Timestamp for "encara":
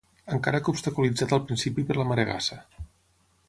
0.35-0.61